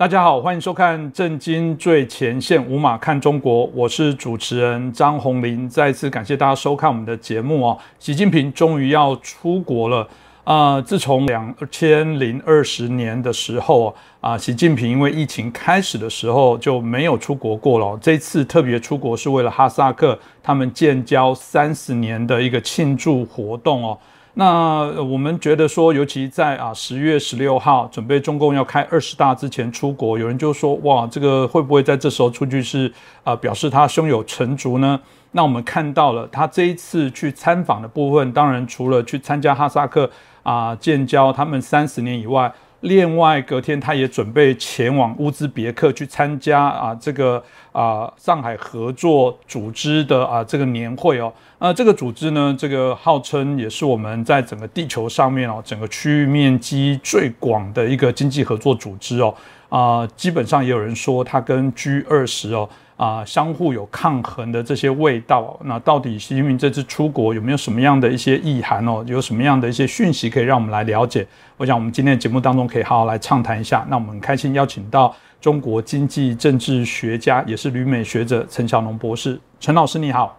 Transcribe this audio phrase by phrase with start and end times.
[0.00, 5.68] 大家好，欢迎收看《震惊最前线》，五马看中国，我是主持人张宏林。
[5.68, 7.78] 再次感谢大家收看我们的节目哦。
[7.98, 10.08] 习近平终于要出国了
[10.44, 10.80] 啊！
[10.80, 17.98] 自从两千零二十年的时候啊，习近平因为疫情开始的时候就没有出国过了。
[18.00, 23.98] 这次特别出国是为了哈萨克他们建交三十年的一个庆祝活动哦。
[24.34, 32.92] 那我们觉得说，尤其在啊十月十六号准备中共要开二十大之前出国，有人就说哇，这个会不会在这时候出去是
[33.24, 35.00] 啊表示他胸有成竹呢？
[35.32, 40.10] 那我们看到了他这一次去参访的部分，当然除了去参加哈萨克
[40.42, 42.52] 啊建交他们三十年以外。
[42.80, 51.32] 另外，隔天他也准备前往乌兹别克去参加啊这个啊上海合作组织的啊这个年会哦。
[51.58, 59.34] 那这个组织呢，这个号称也是我们在整个地球上面哦，整个区域面积最广的一个经济合作组织哦。
[59.68, 62.68] 啊，基本上也有人说它跟 G 二十哦。
[63.00, 69.02] 啊，相互有抗衡的这些味道，那到底习近平这次出国有没有什么样的一些意涵哦？
[69.06, 71.26] 有什么样的一些讯息可以让我们来了解？
[71.56, 73.86] 我想我们今天的节目当中可以好好来畅谈一下。
[73.88, 79.40] 那我们很开心邀请到中国经济政治学家，也是旅美学者陈小农博士。
[79.58, 80.36] 陈老师你好，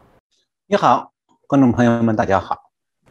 [0.67, 1.11] 你好，
[1.47, 2.60] 观众朋友们大家好。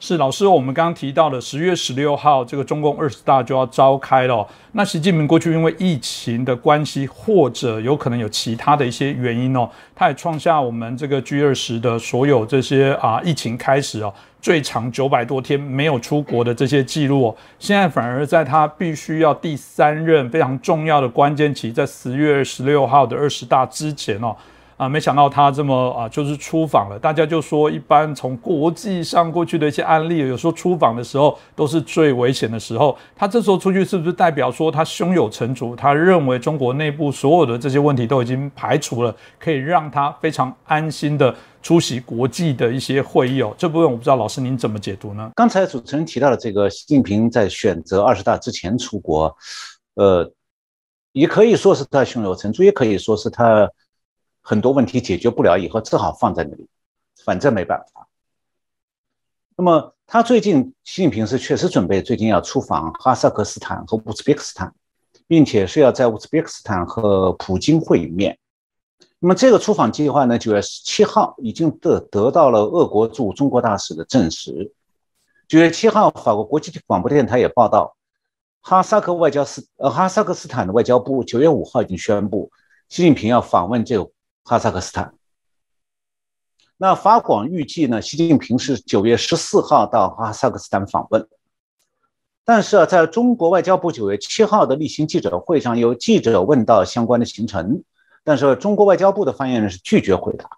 [0.02, 4.48] 是老师，我们刚刚提到的十月十六号，这个中共二十大就要召开了。
[4.72, 17.36] 那习近平过去因为疫情的关系，或者有可能有其他的一些原因哦，他也创下我们这个 G 二十的所有这些啊疫情开始哦最长九百多天没有出国的这些记录哦。
[17.58, 24.34] 现在反而在他必须要第三任非常重要的关键期，在十月十六号的二十大之前哦。
[24.80, 26.98] 啊，没想到他这么啊，就是出访了。
[26.98, 32.96] 大家就说，一般从国际上过去的一些案例，有时候出访的时候都是最危险的时候。
[33.14, 35.77] 他这时候出去，是不是代表说他胸有成竹？
[35.77, 43.55] 他认为中国内部所有的这些问题都已经排除了，可以让他非常安心的出席国际的一些会议哦。
[43.58, 45.30] 这部分我不知道老师您怎么解读呢？
[45.36, 49.36] 刚才主持人提到的这个习近平在选择二十大之前出国，
[49.96, 50.33] 呃，
[51.13, 53.69] 也可以说是他胸有成竹，也可以说是他。
[54.50, 56.66] 很多问题解决不了以后，只好放在那里，
[57.24, 58.08] 反正没办法。
[59.56, 64.74] 那么他最近，习近平是确实准备最近要出访哈萨克斯坦和乌兹别克斯坦，
[65.28, 68.36] 并且是要在乌兹别克斯坦和普京会面。
[69.20, 74.72] 那么这个出访计划呢，九月十七号已经得得到了俄国驻中国大使的证实。
[75.46, 77.94] 九月七号，法国国际广播电台也报道，
[78.62, 82.50] 哈萨克外交斯呃哈萨克斯坦的外交部九月五号已经宣布，
[82.89, 84.10] 习近平要访问这个。
[84.45, 85.14] 哈萨克斯坦，
[86.77, 88.01] 那法广预计呢？
[88.02, 91.28] 习近平是九月十四号到哈萨克斯坦访问，
[92.45, 97.84] 但是啊，在中国外交部九月七号的例行记者会上，有记者问到相关的行程，
[98.24, 100.51] 但是中国外交部的发言人是拒绝回答。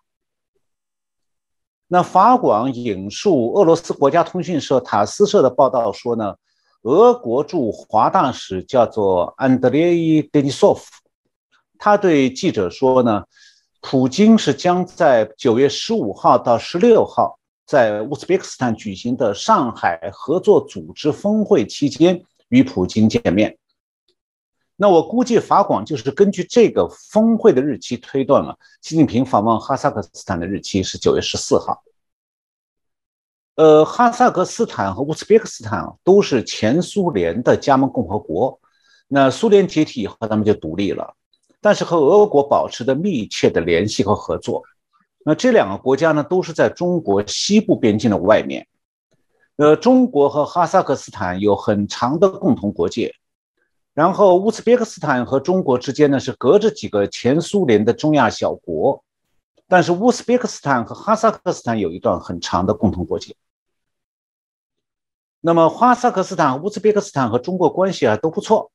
[1.88, 6.37] 那法广引述俄罗斯国家通讯社塔斯社的报道说呢，
[6.82, 10.84] 俄国驻华大使叫做安德烈伊·德尼索夫，
[11.78, 13.25] 他对记者说呢。
[13.82, 23.59] 普京是将在九月十五号到十六号在乌兹别克斯坦举行的上海合作组织峰会期间与普京见面。
[24.76, 31.82] 那我估计法广就是根据这个峰会的日期推断了，习近平访问哈萨克斯坦的日期是九月十四号。
[33.56, 38.59] 呃，哈萨克斯坦和乌兹别克斯坦都是前苏联的加盟共和国，
[39.09, 41.14] 那苏联解体以后，他们就独立了。
[41.62, 44.65] 但是和俄国保持着密切的联系和合作，
[45.25, 48.67] 那这两个国家呢，都是在中国西部边境的外面。
[49.56, 53.14] 呃，中国和哈萨克斯坦有很长的共同国界，
[53.94, 59.05] 然后乌兹别克斯坦和中国之间呢是隔着几个前苏联的中亚小国，
[59.69, 63.37] 但是乌兹别克斯坦和哈萨克斯坦有一段很长的共同国界。
[65.41, 68.73] 那么哈萨克斯坦、乌兹别克斯坦和中国关系啊都不错。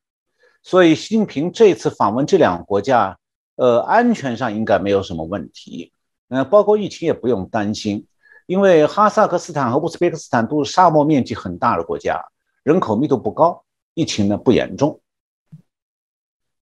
[0.68, 3.18] 所以，习近平这次访问这两个国家，
[3.56, 5.94] 呃，安全上应该没有什么问题。
[6.28, 8.06] 呃，包括疫情也不用担心，
[8.48, 12.22] 因为哈萨克斯坦和乌兹别克斯坦都是沙漠面积很大的国家，
[12.64, 15.00] 人口密度不高，疫情呢不严重。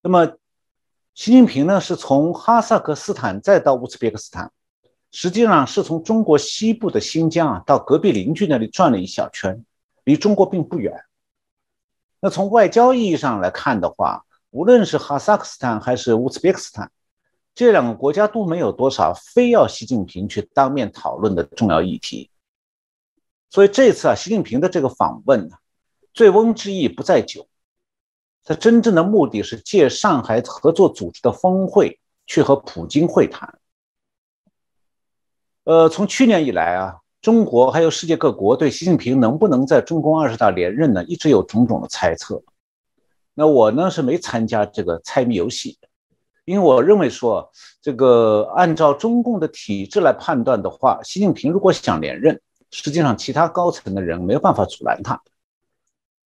[0.02, 0.36] 那么，
[1.16, 4.52] 习近平呢是从哈萨克斯坦再到乌兹别克斯坦，
[5.10, 9.64] 实际上是从中国西部的新疆啊到隔壁邻居那里转了一小圈，
[10.04, 10.94] 离中国并不远。
[12.20, 16.90] 那从外交意义上来看的话，无论是哈萨克斯坦还是乌兹别克斯坦，
[17.54, 22.30] 这两个国家都没有多少非要习近平去当面讨论的重要议题。
[23.50, 25.56] 所以这次啊，习近平的这个访问呢，
[26.12, 27.46] 醉翁之意不在酒。
[28.44, 33.58] 他真正的目的是借上海合作组织的峰会去和普京会谈。
[35.64, 42.40] 呃，从去年以来啊，中国还有世界各国对习近平能不能在中共二十大连任呢，一直有种种的猜测。
[43.34, 45.76] 那我呢是没参加这个猜谜游戏，
[46.44, 47.50] 因为我认为说，
[47.82, 52.40] 这个按照中共的体制来判断的话，习近平如果想连任，
[52.70, 55.20] 实际上其他高层的人没有办法阻拦他。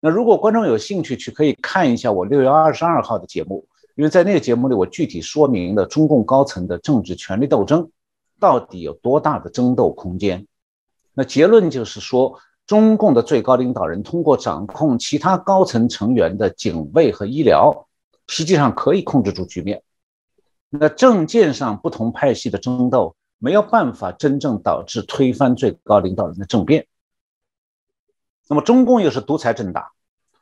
[0.01, 7.89] 那如果观众有兴趣去，可以看一下我六月二十二号的节目，因为在那个节目里，我具体说明了中共高层的政治权力斗争。
[8.37, 10.45] 到底有多大的争斗空间？
[11.13, 17.87] 那结论就是说，中共的最高领导人通过掌控其他高层成员的警卫和医疗，
[18.27, 19.81] 实际上可以控制住局面。
[20.69, 26.85] 那政见上不同派系的争斗，没有办法真正导致推翻最高领导人的政变。
[28.47, 29.87] 那么中共又是独裁政党，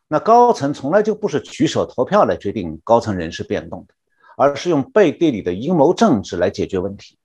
[0.07, 3.93] 那高层从来就不是举手投票来决定高层人事变动的，
[4.35, 7.17] 而是用背地里的阴谋政治来解决问题。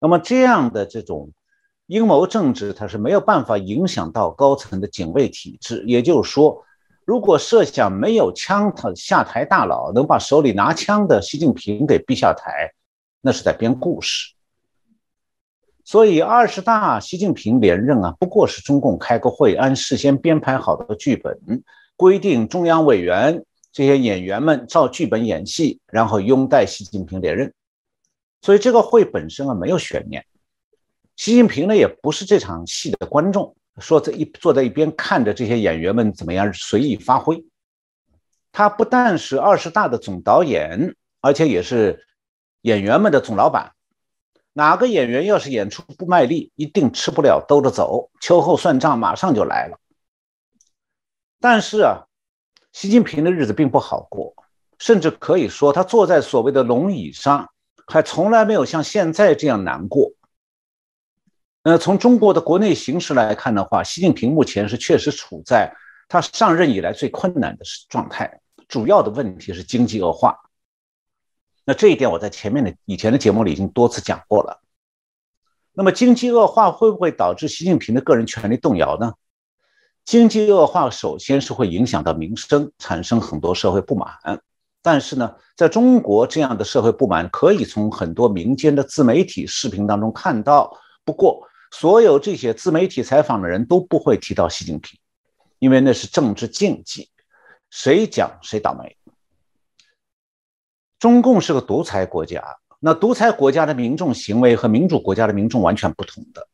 [0.00, 1.32] 那么这样的这种
[1.88, 5.82] 阴谋政治，它是没有办法影响到高层的警卫体制。
[5.86, 6.62] 也就是说，
[7.06, 12.70] 如果设想没有枪，他下台大佬能把手里拿枪的习近平给逼下台，
[13.22, 14.34] 那是在编故事。
[15.82, 21.34] 所以二十大习近平连任啊，不过是中共开个会，按事先编排好的剧本，
[21.96, 23.42] 规定中央委员
[23.72, 27.50] 这些演员们照剧本演戏，然后拥戴习近平连任。
[28.42, 30.22] 所以这个会本身啊没有悬念，
[31.18, 37.44] 习近平呢也不是这场戏的观众，说在一坐在一边看着这些演员们怎么样随意发挥。
[38.52, 42.06] 他不但是二十大的总导演，而且也是
[42.60, 43.72] 演员们的总老板。
[44.52, 49.76] 哪个演员要是演出不卖力，一定吃不了兜着走，秋后算账马上就来了。
[51.40, 52.06] 但是啊，
[52.72, 54.36] 习近平的日子并不好过，
[54.78, 57.50] 甚至可以说他坐在所谓的龙椅上。
[57.90, 60.12] 还从来没有像现在这样难过。
[61.64, 65.70] 那，从中国的国内形势来看的话，习近平目前是确实处在
[66.08, 68.40] 他上任以来最困难的状态。
[68.68, 70.38] 主要的问题是经济恶化。
[71.64, 74.62] 那这一点我在前面的以前的节目里已经多次讲过了。
[75.72, 79.12] 那么经济恶化会不会导致习近平的个人权利动摇呢？
[80.04, 84.10] 经济恶化首先是会影响到民生，产生很多社会不满。
[84.80, 90.72] 但是呢，在中国这样的社会不满可以从很多民间的自媒体视频当中看到。
[91.08, 95.00] 不过，所有这些自媒体采访的人都不会提到习近平，
[95.58, 97.08] 因为那是政治禁忌，
[97.70, 98.94] 谁讲谁倒霉。
[100.98, 106.46] 中共是个独裁国家，那独裁国家的民众行为和民主国家的民众完全不同的。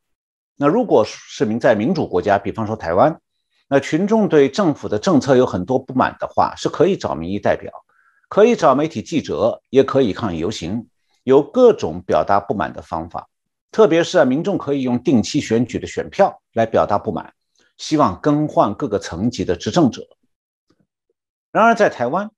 [0.55, 3.19] 那如果市民在民主国家，比方说台湾，
[3.67, 7.73] 那群众对政府的政策有很多不满的话，是可以找民意代表。
[8.29, 10.87] 可以找媒体记者，也可以抗议游行，
[11.23, 13.27] 有各种表达不满的方法。
[13.75, 17.33] 特别是啊，民众可以用定期选举的选票来表达不满，
[17.77, 20.01] 希望更换各个层级的执政者。
[21.51, 22.31] 然而，在台湾，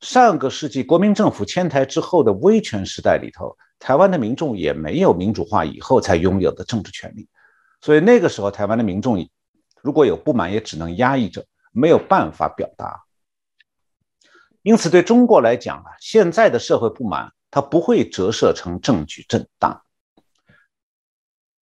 [0.00, 7.28] 上个世纪国民政府迁台之后的威权时代里头，台湾的民众也没有民主化以后才拥有的政治权利，
[7.80, 9.24] 所以那个时候台湾的民众
[9.82, 13.04] 如果有不满，也只能压抑着，没有办法表达。
[14.62, 19.80] 因此，对中国来讲啊，现在的社会不满它不会折射成政局震荡。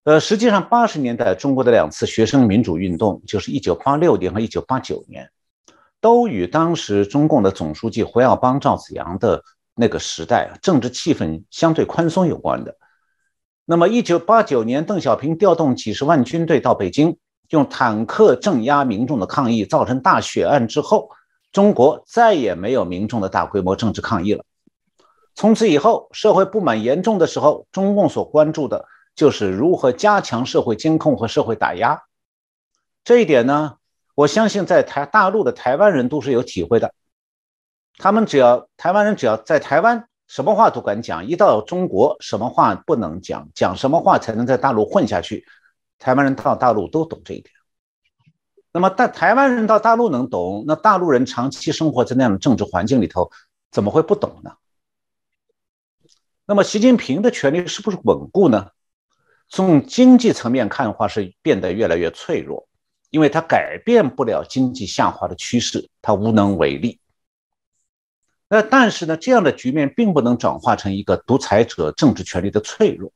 [0.04, 5.30] 呃，实际上，八十年代中国的两次学生民主运动，就是一九八六年和一九八九年，
[6.00, 9.42] 都与当时中共的总书记胡耀邦、赵紫阳的
[9.75, 12.75] 那个时代政治气氛相对宽松有关的。
[13.66, 17.19] 那么，一九八九年，邓小平调动几十万军队到北京，
[17.50, 21.11] 用坦克镇压民众的抗议，造成大血案之后。
[21.52, 24.45] 中国再也没有民众的大规模政治抗议了。
[25.35, 28.87] 从此以后，社会不满严重的时候，中共所关注的
[29.20, 32.04] 就是如何加强社会监控和社会打压。
[33.04, 33.76] 这一点呢，
[34.14, 36.94] 我相信在台大陆的台湾人都是有体会的。
[37.98, 45.44] 他们只要台湾人只要在台湾，什么话都敢讲；一到中国，什么话不能讲，讲什么话才能在大陆混下去。
[45.98, 47.54] 台湾人到大陆都懂这一点。
[48.72, 53.30] 那么，但台湾人到大陆能懂，那大陆人长期生活在那样的政治环境里头，
[53.70, 54.52] 怎么会不懂呢？
[56.46, 58.70] 那么，习近平的权力是不是稳固呢？
[59.50, 62.66] 从经济层面看的话，是变得越来越脆弱，
[63.11, 67.00] 因为它改变不了经济下滑的趋势，它无能为力。
[68.49, 73.12] 那但是呢，这样的局面并不能转化成一个独裁者政治权力的脆弱，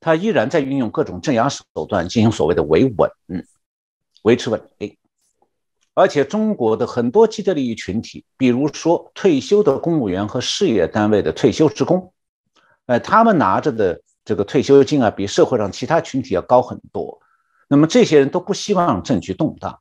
[0.00, 3.10] 他依然在运用各种镇压手段进行所谓的维稳。
[4.22, 4.96] 维持稳定，
[5.92, 12.14] 而且中国的很多既得利益群体，比如说退休的公务员和事业单位的退休职工，
[12.86, 17.18] 呃，他们拿着的这个退休金啊，比社会上其他群体要高很多。
[17.68, 19.78] 那么这些人都不希望政局动荡，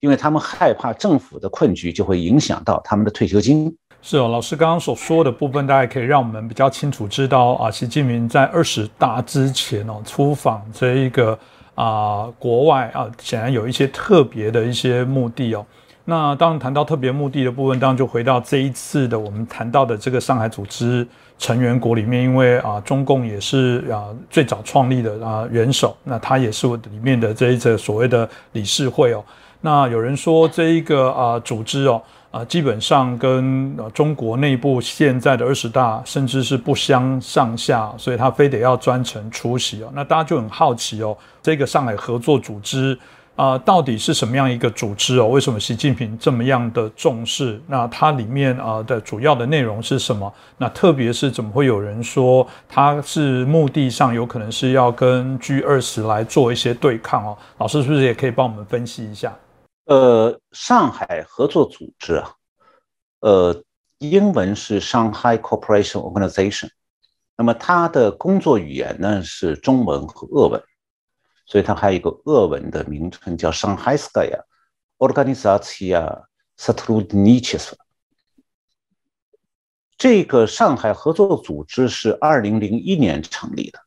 [0.00, 3.74] 因为他们害怕政府的困局就会影响到他们的退休金。
[4.02, 11.38] 是哦，老师刚刚所说的部分，大家可以让我们比较清楚知道啊，习近平在二十大之前哦，出访这一个
[11.74, 15.66] 啊国外啊，显然有一些特别的一些目的哦。
[16.04, 21.06] 那当然谈到特别目的的部分，当然就回到这一次的我们谈到的这个上海组织
[21.38, 29.24] 成员国里面，因为啊中共也是啊最早创立的啊元首，那他也是里面的这一个所谓的理事会哦。
[29.60, 32.02] 那有人说这一个啊组织哦。
[32.32, 39.90] 啊，基本上跟中国内部现在的二十大甚至是不相上下，所以他非得要专程出席哦。
[39.94, 42.98] 那大家就很好奇哦，这个上海合作组织
[43.36, 45.28] 啊，到底是什么样一个组织哦？
[45.28, 47.60] 为什么习近平这么样的重视？
[47.66, 50.32] 那它里面啊的主要的内容是什么？
[50.56, 57.38] 那特别是怎么会有人说它是目的上有可能是要跟 G 二十来做一些对抗哦？
[57.58, 59.36] 老师是不是也可以帮我们分析一下？
[59.84, 62.30] 呃，上海合作组织啊，
[63.20, 63.62] 呃，
[63.98, 66.70] 英文是 Shanghai Cooperation Organization，
[67.36, 70.62] 那么它的工作语言呢是中文和俄文，
[71.46, 74.42] 所以它还有一个俄文的名称叫 Shanghaiskaya
[74.98, 76.24] Organizacija
[76.56, 77.78] s a t r u d n i c h e s
[79.96, 83.78] 这个上海合作组织是二零零一年成立的，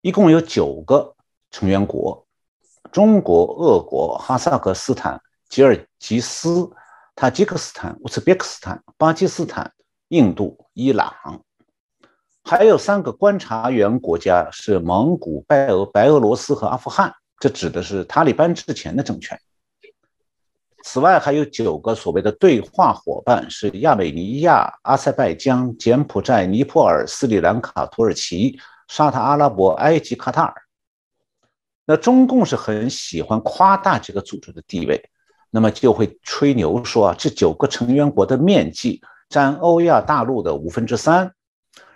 [0.00, 1.14] 一共有九个
[1.50, 2.26] 成员国。
[2.90, 6.70] 中国、俄国、哈萨克斯坦、吉尔吉斯、
[7.14, 9.72] 塔吉克斯坦、乌兹别克斯坦、巴基斯坦、
[10.08, 11.14] 印度、伊朗，
[12.44, 19.38] 还有三个观察员国家是蒙古、白俄、白俄罗斯和阿富汗，这指的是塔利班之前的政权。
[20.84, 28.58] 此外，还有九个所谓的对话伙伴是亚美尼亚、阿塞拜疆、柬埔寨、尼泊尔、斯里兰卡、土耳其、
[28.88, 30.54] 沙特阿拉伯、埃及、卡塔尔。
[31.86, 35.08] 那中共是很喜欢夸大这个组织的地位，
[35.50, 41.32] 那么就会吹牛说啊，这九个成员国的面积占欧亚大陆的五分之三，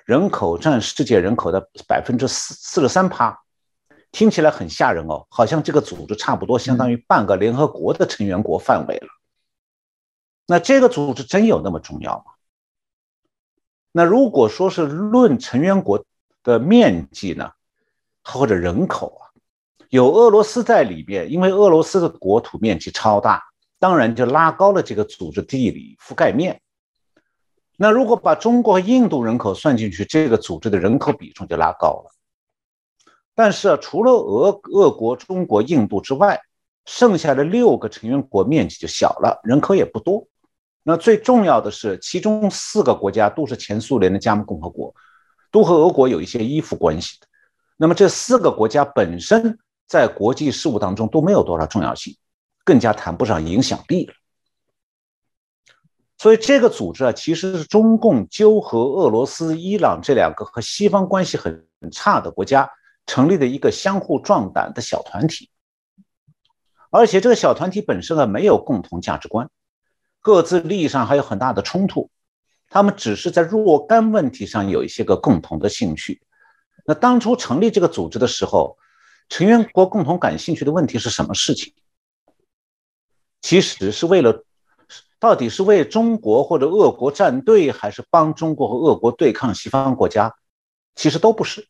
[0.07, 3.43] 人口占世界人口的百分之四四十三趴，
[4.13, 9.09] 听起来很吓人哦，好像这个组织差不多相当于半个联合国的成员国范围了。
[10.47, 12.27] 那这个组织真有那么重要吗？
[13.91, 16.05] 那如果说是论成员国
[16.45, 17.51] 的面积呢，
[18.23, 19.27] 或者人口啊？
[19.89, 23.43] 有俄罗斯在里边，因为俄罗斯的国土面积超大，
[23.81, 26.61] 当然就拉高了这个组织地理覆盖面。
[27.77, 32.11] 那如果把中国和印度人口算进去，这个组织的人口比重就拉高了。
[33.35, 36.41] 但是啊，除了俄、俄国、中国、印度之外，
[36.85, 40.27] 剩下的六个成员国面积就小了，人口也不多。
[40.83, 44.95] 那最重要的是，其中四个国家都是前苏联的加盟共和国，
[45.51, 47.27] 都和俄国有一些依附关系的。
[47.77, 49.59] 那么这四个国家本身。
[49.89, 52.17] 在国际事务当中都没有多少重要性，
[52.65, 54.15] 更加谈不上影响力了。
[56.19, 62.71] 所以这个组织啊，其实是中共纠合俄罗斯、伊朗这两个和西方关系很差的国家
[63.07, 65.51] 成立的一个相互壮胆的小团体。
[66.91, 69.51] 而且这个小团体本身呢，没有共同价值观，
[70.21, 72.11] 各自利益上还有很大的冲突。
[72.69, 76.23] 他们只是在若干问题上有一些个共同的兴趣。
[76.87, 78.79] 那当初成立这个组织的时候，
[79.29, 81.75] 成员国共同感兴趣的问题是什么事情？
[83.43, 84.46] 其实是为了，
[85.19, 90.35] 到底是为中国或者俄国站队，还是帮中国和俄国对抗西方国家？
[90.95, 91.67] 其实都不是。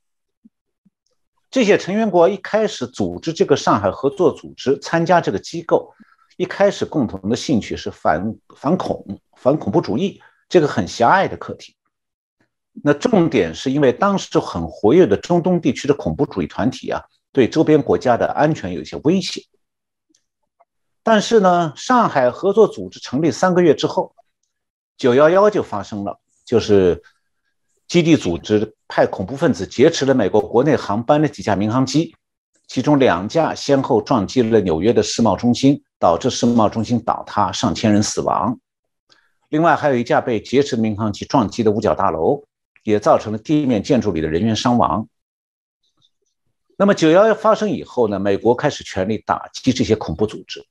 [1.50, 5.94] 这些成员国一开始组织这个上海合作组织，参加这个机构，
[6.36, 11.76] 一开始共同的兴趣是反反恐、反恐怖主义，这个很狭隘的课题。
[12.82, 17.02] 那重点是因为当时很活跃的中东地区的恐怖主义团体啊。
[17.32, 19.42] 对周边国家的安全有一些威胁，
[21.08, 24.12] 但是呢，上海合作组织成立三个月之后，
[24.98, 27.00] 九幺幺就发生了，就是
[27.86, 32.16] 基地组织派恐怖分子劫持了美国国内航班的几架民航机，
[32.66, 38.58] 其中两架先后撞击了纽约的世贸中心，导致世贸中心倒塌，上千人死亡。
[39.48, 42.42] 另外还有一架被劫持民航机撞击的五角大楼，
[42.82, 45.06] 也造成了地面建筑里的人员伤亡。
[46.76, 50.66] 那么九幺幺发生以后呢，美国开始全力打击这些恐怖组织，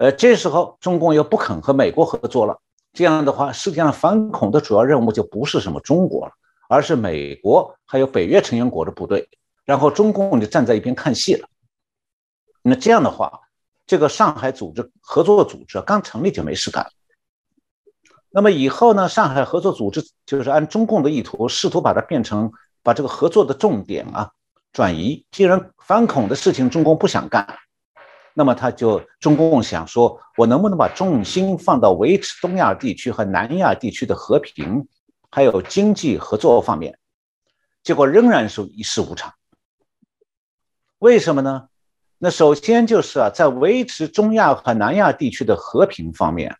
[0.00, 2.58] 呃，这时候中共又不肯和美国合作了，
[2.94, 6.32] 这样的话，世界上反恐的主要任务就不是什么中国了，
[6.70, 9.28] 而是美国还有北约成员国的部队，
[9.66, 11.46] 然后中共就站在一边看戏了。
[12.62, 13.40] 那这样的话，
[13.86, 16.90] 这个上海组织合作组织刚成立就没事干了。
[18.30, 22.50] 那么以后呢，上海合作组织就是按中共的意图，试图把它变成
[22.82, 24.30] 把这个合作的重点啊
[24.72, 25.26] 转移。
[25.30, 27.58] 既然反恐的事情中共不想干，
[28.40, 34.88] 那么他就中共想说，我能不能把重心放到维持东亚地区和南亚地区的和平，
[35.30, 36.98] 还有经济合作方面？
[37.82, 39.30] 结果仍然是一事无成。
[41.00, 41.68] 为什么呢？
[42.16, 46.56] 那首先就是啊，在维持中亚和南亚地区的和平方面。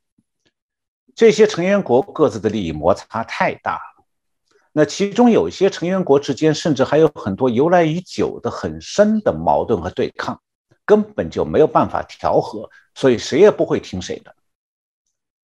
[1.15, 4.05] 这些成员国各自的利益摩擦太大了，
[4.73, 10.43] 那其中有一些成员国之间甚至还有很多由来已久的很深的矛盾和对抗，
[10.91, 14.35] 根本就没有办法调和，所以谁也不会听谁的。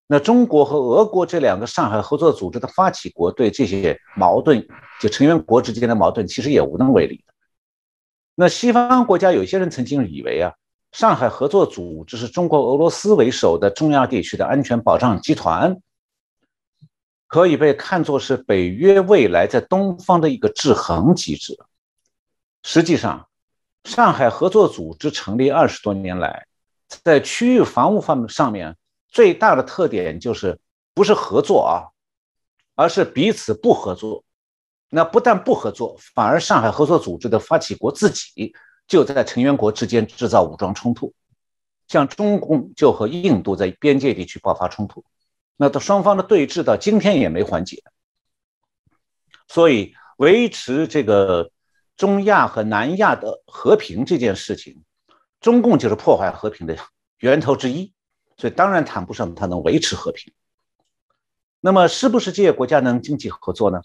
[0.08, 4.66] 那中国和俄国这两个上海合作组织的发起国对这些矛盾，
[5.00, 7.32] 就成员国之间的矛盾，其实也无能为力的。
[8.34, 10.52] 那西方国家有些人曾经以为啊。
[10.92, 15.76] 上海合作组织是中国、俄罗斯为首的中亚地区的安全保障集团，
[17.26, 21.54] 可以被看作是北约未来在东方的一个制衡机制。
[22.62, 23.28] 实际上，
[23.86, 26.46] 上海合作组织成立二十多年来，
[26.88, 28.76] 在区域防务方面上面
[29.08, 30.58] 最大的特点就是
[30.92, 31.86] 不是合作啊，
[32.74, 34.24] 而是彼此不合作。
[34.90, 38.54] 那不但不合作，反而上海合作组织的发起国自己。
[38.88, 41.12] 就在成员国之间制造武装冲突，
[41.88, 45.04] 像中共就和印度在边界地区爆发冲突，
[45.56, 47.82] 那的双方的对峙到今天也没缓解。
[49.48, 51.50] 所以维持这个
[51.96, 54.84] 中亚和南亚的和平这件事情，
[55.40, 56.76] 中共就是破坏和平的
[57.18, 57.92] 源头之一，
[58.36, 60.32] 所以当然谈不上它能维持和平。
[61.60, 63.80] 那么是不是这些国家能经济合作呢？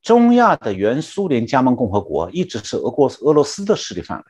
[0.00, 4.24] 中亚的原苏联加盟共和国一直是俄国俄罗斯的势力范围，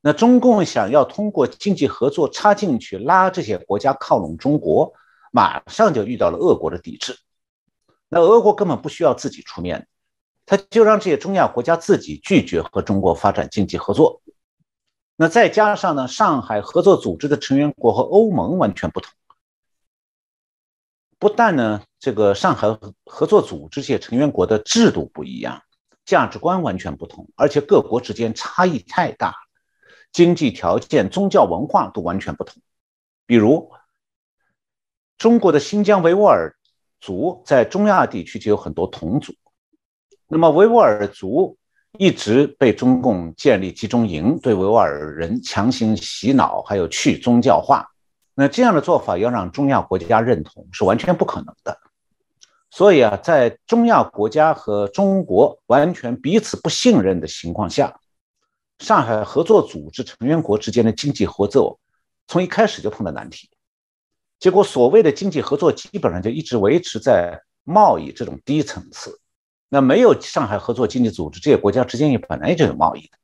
[0.00, 4.94] 那中共想要通过经济合作插进去拉这些国家靠拢中国，
[5.30, 7.18] 马上就遇到了俄国的抵制。
[8.08, 9.86] 那俄国根本不需要自己出面，
[10.48, 14.22] 他就让这些中亚国家自己拒绝和中国发展经济合作。
[15.14, 19.12] 那再加上呢，上海合作组织的成员国和欧盟完全不同。
[21.18, 25.60] 不但呢，这个上海合作组织这些成员国的制度不一样，
[26.06, 29.34] 价值观完全不同，而且各国之间差异太大，
[30.12, 32.62] 经济条件、宗教文化都完全不同。
[33.26, 33.70] 比如，
[35.18, 36.56] 中国的新疆维吾尔
[37.00, 39.34] 族在中亚地区就有很多同族，
[40.28, 41.56] 那么维吾尔族
[41.98, 47.88] 一直被中共建立集中营，对维吾尔人强行洗脑，还有去宗教化。
[48.34, 51.76] 那这样的做法要让中亚国家认同是完全不可能的，
[52.70, 57.98] 所以啊，在中亚国家和中国完全彼此不信任的情况下，
[58.78, 61.80] 上海合作组织成员国之间的经济合作
[62.28, 63.50] 从一开始就碰到难题，
[64.38, 69.18] 结果所谓的经济合作基本上就一直维持在贸易这种低层次，
[69.68, 73.18] 那没有上海合作经济组织，这些国家之间也本来就有贸易的。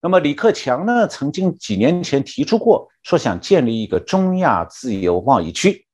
[0.00, 5.86] 那么李克强呢，曾经几年前提出过，说想建立一个中亚自由贸易区，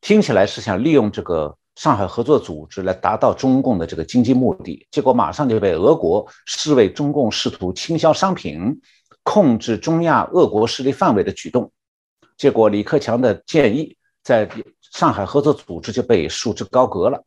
[0.00, 8.80] 听起来是想利用这个上海合作组织来达到中共的这个经济目的，结果马上就被俄国视为中共试图倾销商品、
[9.22, 11.72] 控制中亚俄国势力范围的举动，
[12.36, 14.46] 结果李克强的建议在
[14.92, 17.24] 上海合作组织就被束之高阁了，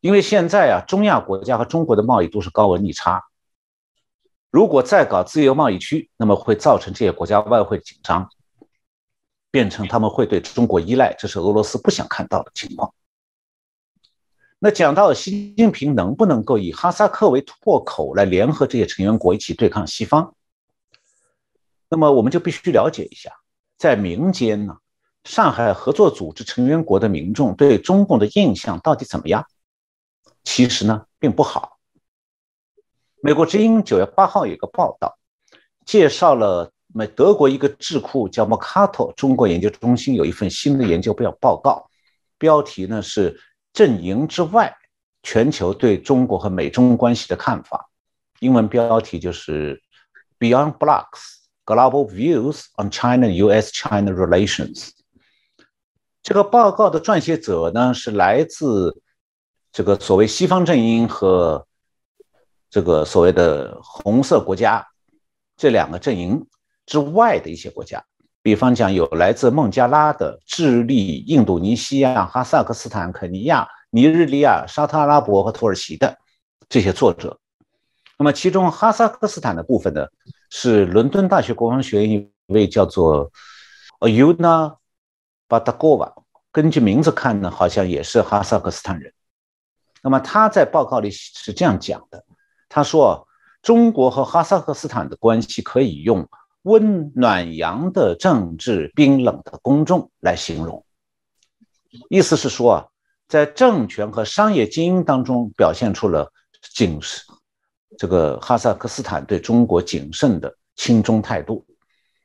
[0.00, 3.22] 因为现在啊，中亚国家和中国的贸易都是高额逆差。
[4.50, 8.28] 如果再搞自由贸易区，那么会造成这些国家外汇紧张，
[9.50, 12.92] 变成他们会对中国依赖，这是俄罗斯不想看到的情况。
[14.58, 20.34] 那讲到习近平能不能够以哈萨克为突破口来联合这些成员国一起对抗西方，
[21.88, 23.30] 那么我们就必须了解一下，
[23.76, 24.76] 在民间呢，
[25.24, 29.46] 上海合作组织成员国的民众对中共的印象到底怎么样？
[30.52, 31.78] 其实呢，并不好。
[33.22, 35.16] 美国之音九月八号有个报道，
[35.86, 41.88] 介绍了美德国一个智库叫莫卡托中国研究中心有一份新的研究报报告，
[42.36, 43.40] 标题呢是
[43.72, 44.76] “阵营之外：
[45.22, 47.88] 全球对中国和美中关系的看法”，
[48.40, 49.80] 英文标题就是
[50.40, 54.90] “Beyond Blocks: Global Views on China-U.S.-China Relations”。
[56.24, 59.00] 这个报告的撰写者呢是来自
[59.72, 61.66] 这个所谓西方阵营和。
[62.72, 64.86] 这个所谓的红色国家，
[65.56, 66.46] 这两个阵营
[66.86, 68.00] 之外的一些国家，
[68.42, 76.16] 比方讲有来自孟加拉的、智利、印度尼西亚、哈萨克斯坦、肯尼亚、尼日利亚、沙特阿拉伯和土耳其的
[76.68, 77.36] 这些作者。
[78.16, 80.06] 那么其中哈萨克斯坦的部分呢，
[80.50, 83.32] 是伦敦大学国防学院一位叫做
[83.98, 84.76] Ayuna
[85.48, 86.12] Badagova，
[86.52, 89.12] 根据名字看呢，好像也是哈萨克斯坦人。
[90.02, 92.24] 那么他在报告里是这样讲的，
[92.68, 93.26] 他说
[93.62, 96.28] 中国和哈萨克斯坦的关系可以用
[96.62, 100.84] 温暖阳的政治、冰冷的公众来形容，
[102.08, 102.86] 意思是说啊，
[103.28, 106.32] 在政权和商业精英当中表现出了
[106.74, 107.24] 谨慎。
[107.98, 111.66] 这个哈萨克斯坦对中国谨慎的亲中态度，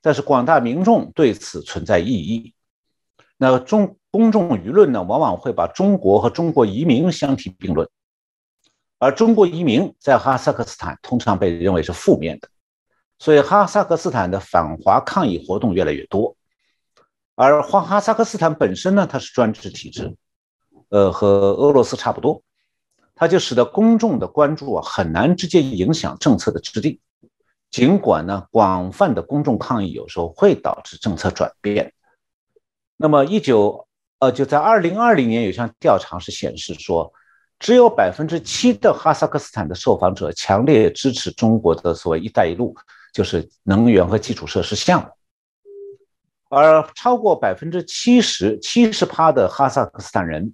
[0.01, 2.53] 但是广大民众对此存在异议。
[3.37, 7.85] 那中公众舆论呢，往往会把中国和中国移民相提并论，
[8.97, 12.47] 而中国移民在哈萨克斯坦通常被认为是负面的，
[13.19, 16.37] 所以哈萨克斯坦的反华抗议活动越来越多。
[17.35, 20.15] 而哈哈萨克斯坦本身呢，它是专制体制，
[20.87, 22.41] 呃，和俄罗斯差不多。
[23.15, 27.01] 它就使得公众的关注啊很难直接影响政策的制定，
[27.69, 31.91] 尽管呢广泛的公众抗议有时候会导致政策转变。
[32.97, 33.84] 那么一九
[34.25, 37.11] 呃就在二零二零年有项调查是显示说，
[37.59, 42.75] 只有百分之七的哈萨克斯坦的受访者强烈支持中国的所谓“一带一路”，
[43.13, 45.07] 就是能源和基础设施项目，
[46.49, 50.53] 而超过百分之七十七十趴的哈萨克斯坦人。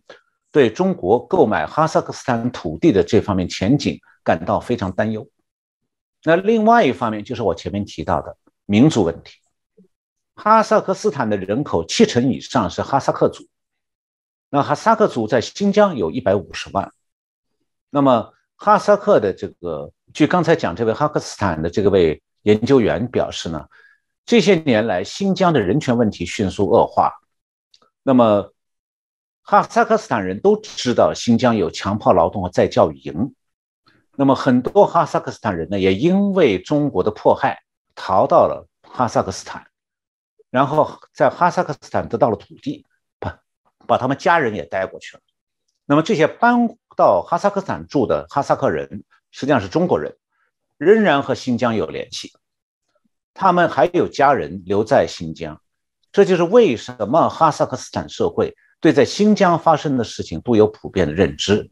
[0.52, 5.26] 对中国购买哈萨克斯坦土地的这方面前景感到非常担忧。
[6.26, 9.36] 那另外一方面就是我前面提到的民族问题。
[10.36, 13.46] 哈萨克斯坦的人口七成以上是哈萨克族，
[14.52, 16.92] 那哈萨克族在新疆有一百五十万。
[17.90, 23.66] 那么哈萨克的这个，据刚才讲这位哈克斯坦的这个位研究员表示呢，
[24.28, 27.12] 这些年来新疆的人权问题迅速恶化。
[28.04, 28.54] 那么。
[29.44, 33.34] 哈萨克斯坦人都知道新疆有强迫劳动和再教育营，
[34.16, 37.60] 那么很多哈萨克斯坦人呢，也因为中国的迫害
[37.96, 39.66] 逃到了哈萨克斯坦，
[40.52, 42.86] 然后在哈萨克斯坦得到了土地，
[43.88, 45.24] 把他们家人也带过去了。
[45.86, 50.16] 那么这些搬到哈萨克斯坦住的哈萨克人，实际上是中国人，
[50.78, 52.32] 仍然和新疆有联系，
[53.34, 55.62] 他们还有家人留在新疆，
[56.12, 58.56] 这就是为什么哈萨克斯坦社会。
[58.80, 61.70] 对在新疆发生的事情都有普遍的认知。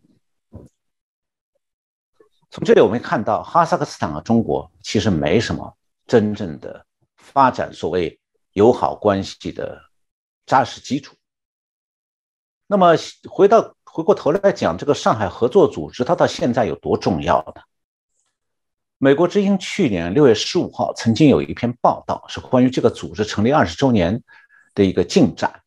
[2.52, 6.86] 从这里我们看到，哈萨克斯坦和中国其实没什么真正的
[7.18, 8.20] 发展所谓
[8.52, 9.82] 友好关系的
[10.46, 11.16] 扎实基础。
[12.72, 12.96] 那么
[13.28, 17.64] 回到回过头来讲，这个上海合作组织它到现在有多重要呢？
[19.00, 24.22] 美国之音去年六月十五号曾经有一篇报道，是关于这个组织成立二十周年
[24.76, 25.64] 的一个进展。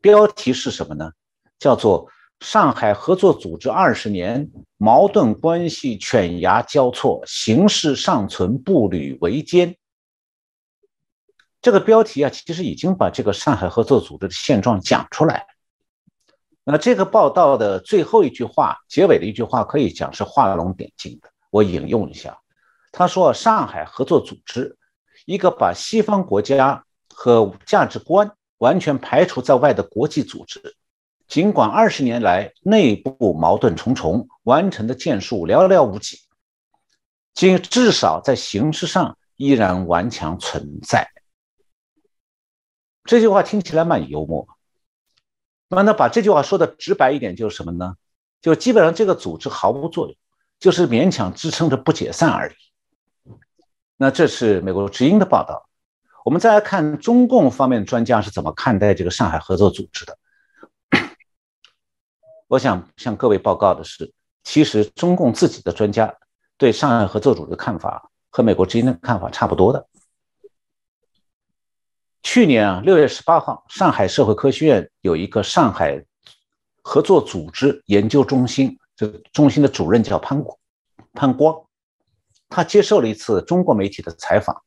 [0.00, 1.12] 标题是什么呢？
[1.58, 2.08] 叫做
[2.40, 9.76] “上海合作组织二十年，矛盾关系犬牙交错，形势尚存步履维艰”。
[11.60, 15.57] 这个标题啊，其实已经把这个上海合作组织的现状讲出来了。
[16.70, 21.30] 那这个报道的最后一句话，结尾的一句话，可以讲是画龙点睛的。
[21.50, 22.38] 我引用一下，
[22.92, 24.76] 他说：“上海合作组织，
[25.26, 30.60] 一个把西方国家和价值观。”完全排除在外的国际组织，
[31.28, 36.18] 尽管二十年来内部矛盾重重，完成的建树寥寥无几，
[37.34, 41.08] 今至少在形式上依然顽强存在。
[43.04, 44.48] 这句话听起来蛮幽默，
[45.68, 47.94] 那那把这句话说的直白一点，就是什么呢？
[48.40, 50.16] 就基本上这个组织毫无作用，
[50.58, 52.54] 就是勉强支撑着不解散而已。
[53.96, 55.68] 那这是美国之音的报道。
[56.24, 60.18] 我们再来看中共方面专家是怎么看待这个上海合作组织的。
[62.46, 64.12] 我想向各位报告的是，
[64.44, 66.14] 其实中共自己的专家
[66.56, 69.86] 对上海合作组织的看法和美国之音的看法差不多的。
[72.22, 76.04] 去年啊，六月十八号，上海社会科学院有一个上海
[76.82, 80.44] 合作组织研究中心，这个中心的主任叫潘
[81.14, 81.56] 潘光，
[82.48, 84.62] 他接受了一次中国媒体的采访。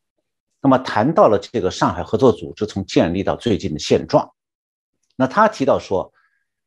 [0.61, 4.31] 那么谈到了这个上海合作组织从建立到最近的现状，
[5.15, 6.13] 那他提到说，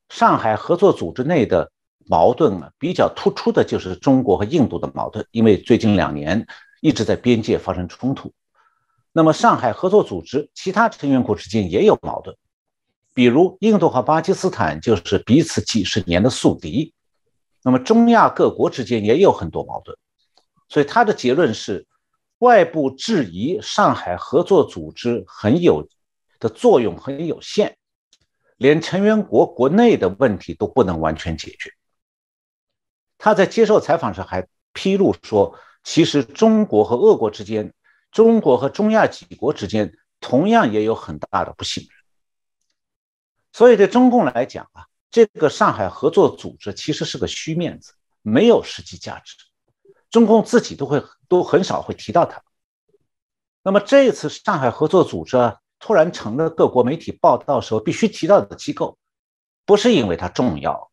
[0.08, 1.70] 上海合作组织内的
[2.06, 6.46] 矛盾啊，比较突出的就是中国和印度的矛盾，因为最近两年
[6.80, 8.32] 一直在边界发生冲突。
[9.14, 12.36] 那么上海合作组织其他成员国之间也有矛盾，
[13.14, 16.92] 比如印度和巴基斯坦就是彼此几十年的宿敌。
[17.62, 19.96] 那么中亚各国之间也有很多矛盾，
[20.68, 21.86] 所以他的结论是。
[22.38, 25.88] 外部质疑上海合作组织很有
[26.38, 27.78] 的作用很有限，
[28.58, 31.70] 连成员国国内的问题都不能完全解决。
[33.16, 37.72] 他在接受采访时还披露说，其实中国和俄国之间
[38.14, 41.90] 中国和中亚几国之间同样也有很大的不信任。
[43.52, 49.34] 所以对中共来讲啊，这个上海合作组织其实是个虚面子，没有实际价值。
[50.10, 52.40] 中共自己都会都很少会提到它。
[53.64, 55.36] 那么这一次上海合作组织，
[55.80, 58.96] 突然成了各国媒体报道时候必须提到的机构，
[59.66, 60.88] 不是因为它重要，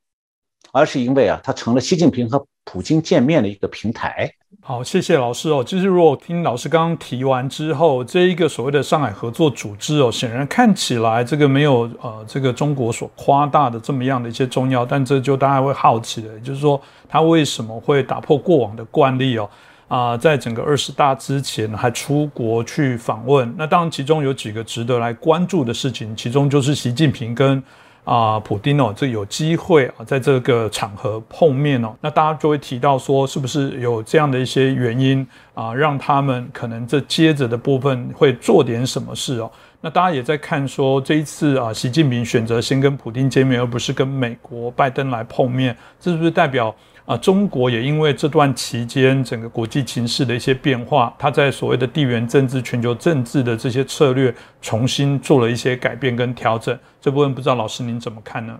[0.74, 4.34] 而是因为啊，它成了习近平和普京见面的一个平台。
[4.64, 5.64] 好，谢谢老师哦。
[5.66, 19.50] 其实如果听老师刚刚提完之后，这一个所谓的上海合作组织哦，显然看起来这个没有呃这个中国所夸大的这么样的一些重要，但这就大家会好奇的，就是说他为什么会打破过往的惯例哦？
[19.88, 27.62] 啊，在整个二十大之前还出国去访问，那当然其中有几个值得来关注的事情，其中就是习近平跟
[28.04, 39.52] 啊普丁哦，这有机会啊在这个场合碰面哦，那大家就会提到说，是不是有这样的一些原因啊，让他们可能这接着的部分会做点什么事哦？
[39.82, 46.74] 那大家也在看说，这一次啊，习近平选择先跟普丁见面，而不是跟美国拜登来碰面，这是不是代表？
[47.06, 56.78] 啊，中国也因为这段期间整个国际情势的一些变化，它在所谓的地缘政治、全球政治的这些策略重新做了一些改变跟调整。
[57.02, 58.60] 这部分不知道老师您怎么看呢？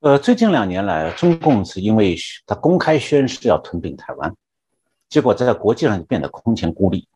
[0.00, 2.14] 呃，最近两年来，中共是因为
[2.46, 4.32] 他公开宣誓要吞并台湾，
[5.08, 7.08] 结果在国际上就变得空前孤立。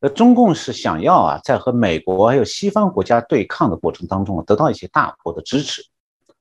[0.00, 5.82] 呃，中共是想要啊，在和美国还有西方国家对抗的过程当中，得到一些大国的支持，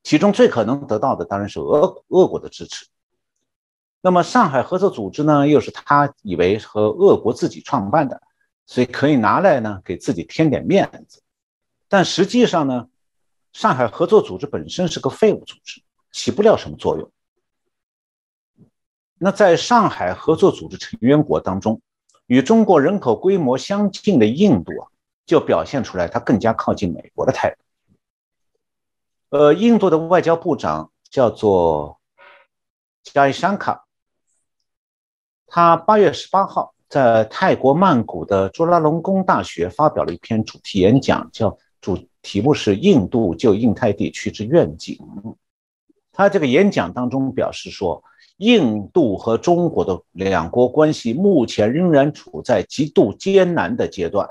[0.03, 2.85] 其中最可能得到的当然是俄俄国的支持。
[4.05, 8.21] 那么上海合作组织呢，又是他以为和俄国自己创办的，
[8.67, 11.23] 所以可以拿来呢给自己添点面子。
[11.87, 12.87] 但实际上呢，
[13.51, 17.11] 上海合作组织本身是个废物组织，起不了什么作用。
[19.17, 21.81] 那在上海合作组织成员国当中，
[22.27, 24.87] 与中国人口规模相近的印度啊，
[25.25, 27.57] 就表现出来它更加靠近美国的态度。
[29.35, 31.99] 呃，印度的外交部长叫做
[33.01, 33.81] 加伊山卡。
[35.47, 44.97] 他八月十八号在泰国曼谷的朱拉隆功大学发表了一篇主题演讲，叫主题目是“印度就印太地区之愿景”。
[46.11, 48.03] 他这个演讲当中表示说，
[48.37, 54.29] 印度和中国的两国关系目前仍然处在极度艰难的阶段，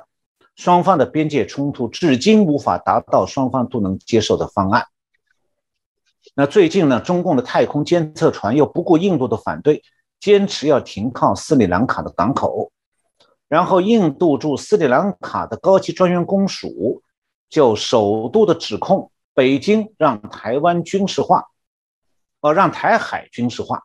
[0.56, 4.86] 双方的边界冲突至今无法达到双方都能接受的方案。
[6.34, 9.82] 那最近呢，中共的太空监测船又不顾印度的反对。
[10.24, 12.72] 坚持要停靠斯里兰卡的港口，
[13.46, 17.02] 然后印度驻斯里兰卡的高级专员公署
[17.50, 21.44] 就首度的指控北京让台湾军事化，
[22.40, 23.82] 呃，让台海军事化。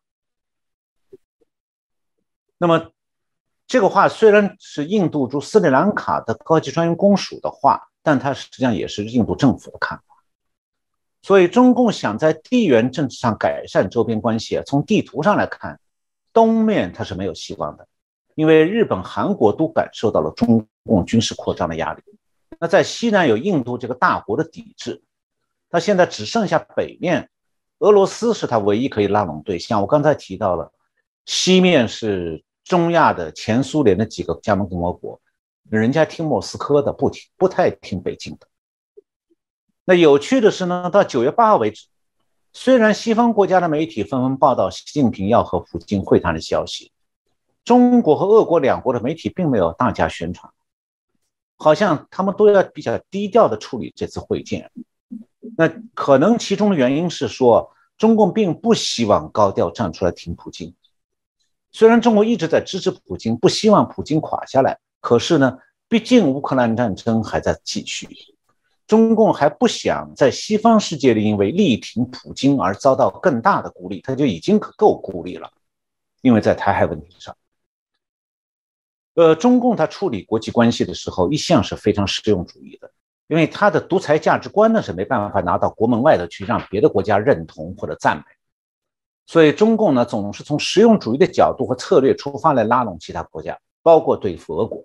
[2.57, 2.91] 那么
[3.67, 10.03] 这个话虽然是印度驻斯里兰卡的高级专员公署的话，但它实际上也是印度政府的看法。
[11.21, 15.77] 所以中共想在地缘政治上改善周边关系，从地图上来看。
[16.39, 17.85] 东面它是没有希望的，
[18.33, 22.01] 因为日本、韩国都感受到了中共军事扩张的压力。
[22.61, 25.03] 那在西南有印度这个大国的抵制，
[25.69, 27.29] 它现在只剩下北面，
[27.79, 29.81] 俄罗斯是它唯一可以拉拢对象。
[29.81, 30.71] 我刚才提到了，
[31.25, 35.19] 西面是中亚的前苏联的几个加盟共和国，
[35.69, 38.47] 人家听莫斯科的，不听不太听北京的。
[39.83, 41.87] 那有趣的是呢，到九月八号为止。
[42.51, 46.91] 虽然西方国家的媒体纷纷报道习近平要和普京会谈的消息，
[47.63, 50.51] 中国和俄国两国的媒体并没有大加宣传，
[51.57, 54.71] 好像他们都要比较低调的处理这次会见。
[55.57, 60.73] 那可能其中的原因是说，中共并不希望高调站出来挺普京。
[61.71, 68.07] 虽然中国一直在支持普京，不希望普京垮下来，可是呢，毕竟乌克兰战争还在继续。
[68.89, 75.51] 中共还不想在西方世界里因为力挺普京而遭到更大的孤立，他就已经够孤立了。
[76.21, 77.37] 因为在台海问题上，
[79.13, 82.91] 呃，中共他处理国际关系的时候一向是非常实用主义的，
[83.27, 88.23] 因为他的独裁价值观呢是没办法拿到国门外头去让别的国家认同或者赞美，
[89.27, 94.83] 所以中共呢总是从实用主义的角度和策略出发来拉拢其他国家，包括对付俄国。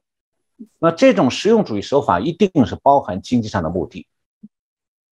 [0.79, 4.07] 那这种实用主义手法一定是包含经济上的目的，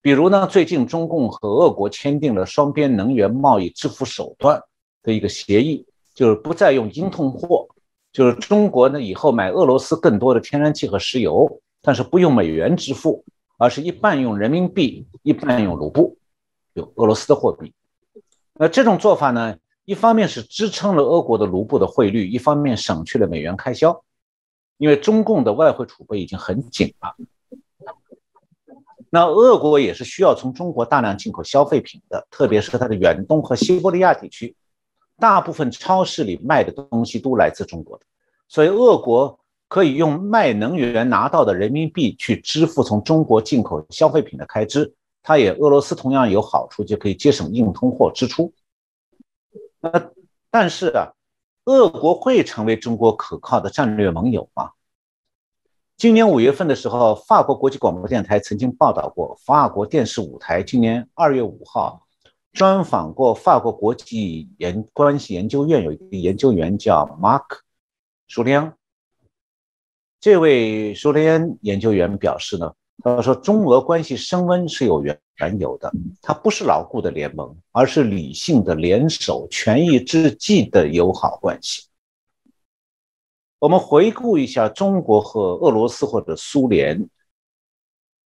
[0.02, 4.62] 比如呢，最近中共和俄国签订了双边能源贸易支付手段
[5.04, 7.68] 的一个协议，就是不再用硬通货，
[8.12, 13.24] 就是中国呢以后买俄罗斯更多的天然气和石油，但是不用美元支付，
[13.58, 16.18] 而是一半用人民币，一半用卢布，
[16.74, 17.74] 有俄罗斯的货币。
[18.54, 24.04] 那这种做法呢，一方面是支撑了俄国的卢布的汇率，一方面省去了美元开销。
[24.82, 27.16] 因为中共的外汇储备已经很紧了。
[29.12, 34.56] 那俄国也是需要从中国大量进口消费品的，特别是它的远东和西伯利亚地区，
[35.20, 38.06] 大部分超市里卖的东西都来自中国的，
[38.48, 44.92] 所以俄国可以用卖能源拿到的人民币去支付从中国进口消费品的开支，
[45.22, 48.52] 它也俄罗斯同样有好处，就可以节省硬通货支出。
[49.80, 50.10] 那
[50.50, 51.14] 但是啊，
[51.66, 54.72] 俄国会成为中国可靠的战略盟友吗？
[55.96, 62.08] 今年五月份的时候，法国国际广播电台曾经报道过，法国电视五台今年二月五号
[62.52, 67.58] 专访过法国国际研关系研究院有一个研究员叫马克·
[68.28, 68.74] 舒连。
[70.20, 75.04] 这位舒连研究员表示呢，他说中俄关系升温是有
[75.42, 81.88] 原有的，它不是牢固的联盟，而是理性的联手、权宜之计的友好关系。
[83.58, 87.10] 我们回顾一下中国和俄罗斯或者苏联，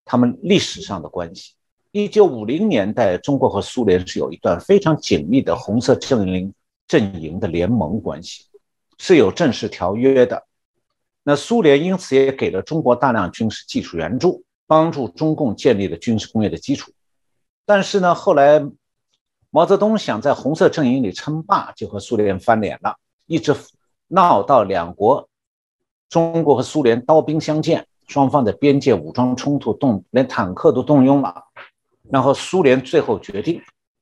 [0.03, 1.53] 他们历史上的关系。
[1.91, 6.53] 一九五零年代，中国和苏联是有一段非常紧密的红色阵营
[6.87, 8.45] 阵营的联盟关系，
[8.97, 10.45] 是有正式条约的。
[11.23, 16.91] 那苏联因此也给了中国大量军事技术援助，帮助中共建立了军事工业的基础。
[17.65, 18.65] 但是呢，后来
[19.49, 23.55] 毛泽东想在红色阵营里称霸，就和苏联翻脸了，一直。
[24.07, 25.27] 闹到两国，
[26.09, 31.45] 中国和苏联刀兵相见，双方的边界武装冲突动，连坦克都动用了。
[32.11, 33.59] 然后苏联最后决定，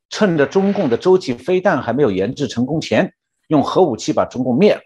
[0.10, 3.14] 趁着中共的洲际飞弹还没有研制成功前，
[3.48, 4.82] 用核武器把中共灭了。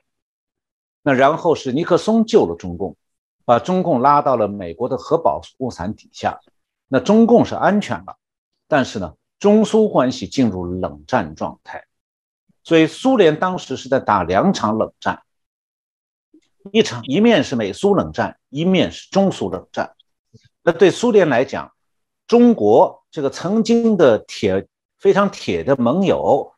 [1.02, 2.96] 那然后是尼克松救了中共，
[3.44, 6.40] 把中共拉到了美国的核保护伞底下。
[6.88, 8.18] 那中共是安全了，
[8.68, 11.86] 但是呢，中苏关系进入冷战状态。
[12.64, 15.24] 所以，苏联当时是在打两场冷战，
[16.74, 19.96] 一场一面是美苏冷战，一面是中苏冷战。
[20.64, 21.72] 那对苏联来讲，
[22.28, 24.68] 中国这个曾经的铁
[25.00, 26.54] 非常铁的盟友，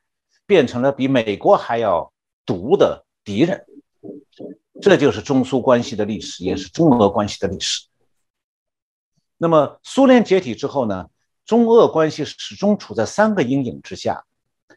[0.47, 2.11] 变成了比美国还要
[2.43, 3.67] 毒的敌人。
[4.81, 7.85] 这就是中苏关系的历史，也是中俄关系的历史。
[9.37, 11.07] 那么，苏联解体之后呢，
[11.49, 14.23] 中俄关系始终处在三个阴影之下。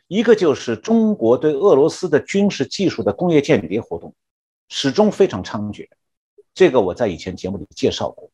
[0.08, 4.14] 一个就是中国对俄罗斯的军事技术的工业间谍活动，
[4.70, 5.86] 始终非常猖獗，
[6.54, 8.30] 这个我在以前节目里介绍过。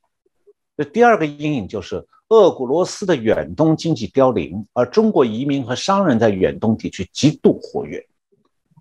[0.76, 8.06] 那第二个阴影就是俄古罗斯的远东经济凋零，而中国移民和商人在远东地区极度活跃，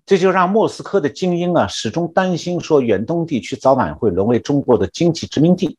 [0.06, 5.76] 这就让莫斯科的精英啊始终担心说远东地区早晚会沦为中国的经济殖民地。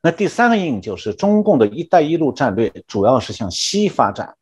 [0.00, 4.34] 那第三个阴影就是中共的一带一路战略主要是向西发展。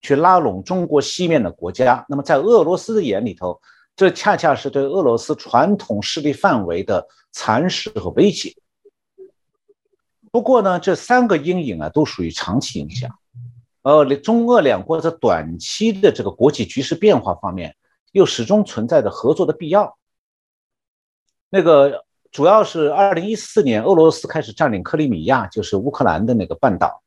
[0.00, 3.60] 去拉拢中国西面的国家，那么在俄罗斯的眼里头，
[3.96, 8.54] 这恰恰是对俄罗斯传统势力范围的蚕食和威胁。
[10.30, 13.18] 不过呢，这三个阴影啊，都属于长期影响。
[13.82, 17.74] 呃，中俄两国在短期的这个国际局势变化方面，
[18.12, 19.98] 又始终存在着合作的必要。
[21.50, 27.02] 那个主要是二零一四年，俄罗斯开始占领克里米亚，就是乌克兰的那个半岛。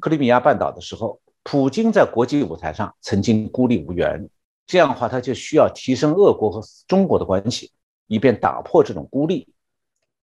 [0.00, 4.28] 克里米亚半岛的时候，普京在国际舞台上曾经孤立无援，
[4.66, 7.70] 这样的话他就需要提升俄国和中国的关系，
[8.06, 9.46] 以便打破这种孤立。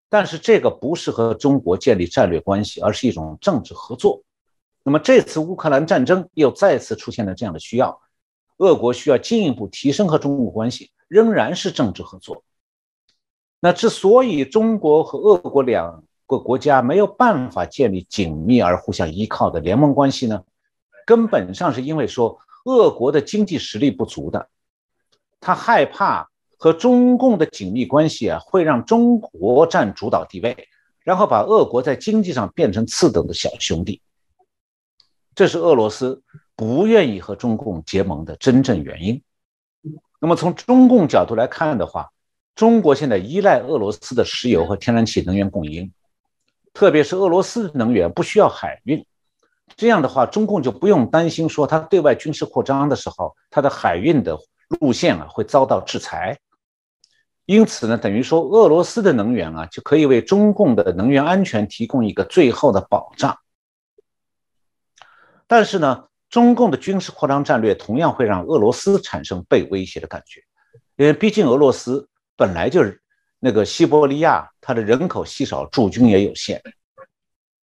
[0.09, 4.23] 但是这个不是和中国建立战略关系，而是一种政治合作。
[4.83, 8.01] 那么这次乌克兰战争又再次出现了这样的需要，
[8.57, 12.43] 俄国需要进一步提升和中国关系，仍然是政治合作。
[13.59, 20.43] 那之所以中国和俄国两个国家没有办法建立紧密而互相依靠的联盟关系呢？
[21.05, 24.47] 根本上是因为说俄国的经济实力不足的，
[25.41, 30.67] 他害怕和中共的紧密关系啊会让中国占主导地位，
[31.03, 34.01] 然后把俄国在经济上变成次等的小兄弟。
[35.35, 36.21] 这是俄罗斯
[36.55, 39.21] 不愿意和中共结盟的真正原因。
[40.19, 42.11] 那么从中共角度来看的话，
[42.59, 45.93] 中国现在依赖俄罗斯的石油和天然气能源供应。
[46.73, 49.05] 特别是俄罗斯的能源不需要海运，
[49.77, 54.37] 这样的话，中共就不用担心说他对外军事扩张的时候，他的海运的
[54.81, 56.37] 路线啊会遭到制裁。
[57.45, 63.39] 因此呢，等于说俄罗斯的能源啊就可以为中共的能源安全提供一个最后的保障。
[65.47, 70.41] 但是呢，中共的军事扩张战略同样会让俄罗斯产生被威胁的感觉，
[70.97, 73.03] 因为毕竟俄罗斯本来就是。
[73.41, 76.61] 那个西伯利亚，它的人口稀少，驻军也有限，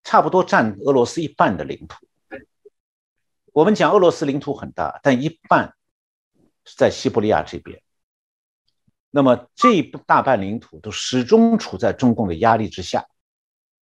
[0.05, 2.07] 差不多占俄罗斯一半的领土。
[3.51, 5.76] 我们讲俄罗斯领土很大，但一半
[6.78, 7.82] 在西伯利亚这边。
[9.11, 13.05] 那么这一大半领土都始终处在中共的压力之下。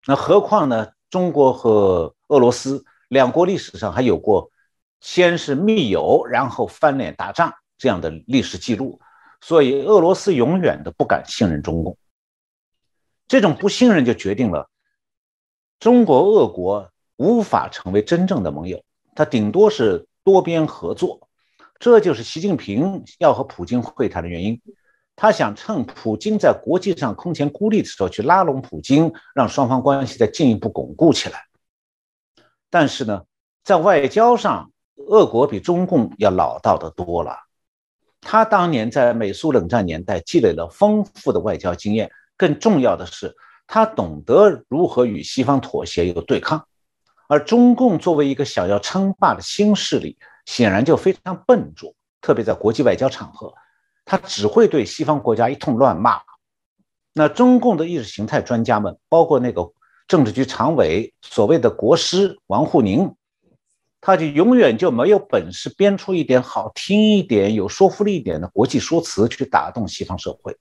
[0.06, 0.92] 那何况呢？
[1.10, 4.50] 中国和俄罗斯两国历史上还有过
[5.02, 8.98] 先是密友，然后翻脸打仗这样的历史记录，
[9.42, 11.98] 所以俄罗斯永远都不敢信任中共。
[13.26, 14.70] 这种不信任就决定了
[15.80, 18.82] 中国俄国无法成为真正的盟友，
[19.14, 21.28] 它顶多是多边合作。
[21.78, 24.62] 这就是习近平要和普京会谈的原因。
[25.16, 31.46] 他想趁普京在国际上空前孤立的时候去拉拢普京，让双方关系再进一步巩固起来。
[32.70, 33.24] 但是呢，
[33.64, 37.36] 在外交上，俄国比中共要老道得多了。
[38.22, 43.34] 他当年在美苏冷战年代积累了丰富的外交经验，更重要的是，
[43.66, 46.64] 他懂得如何与西方妥协有对抗。
[47.28, 50.16] 而中共作为一个想要称霸的新势力，
[50.46, 53.52] 显然就非常笨拙，特别在国际外交场合。
[54.04, 56.20] 他只会对西方国家一通乱骂，
[57.12, 59.70] 那中共的意识形态专家们，包括那个
[60.06, 63.14] 政治局常委所谓的国师王沪宁，
[64.04, 70.56] 他就永远就没有本事编出一点好听一点、有说服力一点的国际说辞去打动西方社会。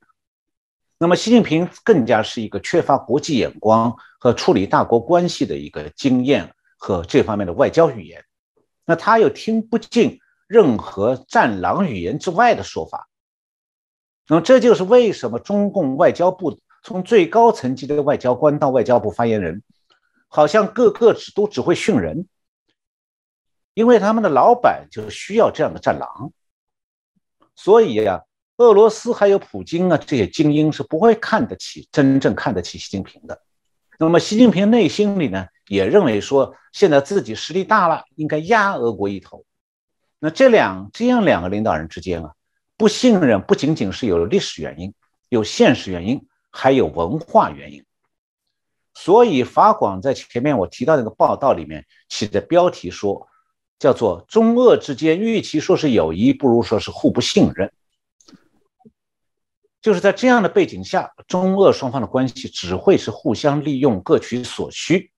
[1.00, 8.24] 那么，习近平更加是一个缺乏国际眼光和处理大国关系的一个经验和这方面的外交语言，
[8.86, 13.10] 那他又听不进任何战狼语言之外的说法。
[14.28, 19.64] 那么这就是为什么中共外交部从最高层级的外交官到外交部发言人，
[20.28, 22.28] 好像个个只都只会训人，
[23.74, 26.32] 因为他们的老板就需要这样的战狼。
[27.56, 28.22] 所以呀，
[28.58, 33.42] 俄罗斯还有普京啊这些精英是不会看得起真正看得起习近平的。
[34.00, 39.46] 那么习近平内心里呢，也认为说现在自己实力大了，应该压俄国一头。
[40.20, 42.34] 那这两这样两个领导人之间啊。
[42.78, 44.92] 不信任不仅仅是有历史原因，
[45.30, 47.86] 有现实原因，还有文化原因。
[48.96, 53.28] 所以法广在前面我提到那个报道里面起的标题说，
[53.82, 57.74] 叫做“中俄之间与其说是友谊，不如说是互不信任”。
[59.82, 65.10] 就是在这样的背景下，中俄双方的关系只会是互相利用，各取所需。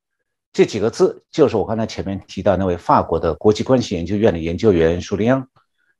[0.53, 5.43] 这几个字就是我刚才前面提到那位法国的国际关系研究院的研究员舒林